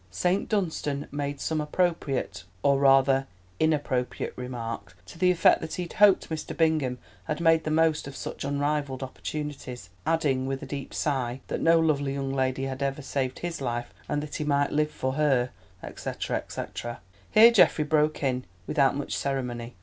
[0.09, 3.27] Saint Dunstan made some appropriate—or, rather
[3.59, 6.57] inappropriate—remark to the effect that he hoped Mr.
[6.57, 11.61] Bingham had made the most of such unrivalled opportunities, adding, with a deep sigh, that
[11.61, 15.51] no lovely young lady had ever saved his life that he might live for her,
[15.95, 16.63] &c., &c.
[17.29, 19.75] Here Geoffrey broke in without much ceremony.